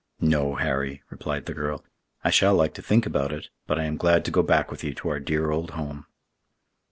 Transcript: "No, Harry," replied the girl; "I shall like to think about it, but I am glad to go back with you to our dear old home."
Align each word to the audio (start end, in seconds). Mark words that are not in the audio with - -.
"No, 0.19 0.55
Harry," 0.55 1.03
replied 1.11 1.45
the 1.45 1.53
girl; 1.53 1.83
"I 2.23 2.31
shall 2.31 2.55
like 2.55 2.73
to 2.73 2.81
think 2.81 3.05
about 3.05 3.31
it, 3.31 3.49
but 3.67 3.77
I 3.77 3.83
am 3.83 3.97
glad 3.97 4.25
to 4.25 4.31
go 4.31 4.41
back 4.41 4.71
with 4.71 4.83
you 4.83 4.95
to 4.95 5.09
our 5.09 5.19
dear 5.19 5.51
old 5.51 5.69
home." 5.77 6.07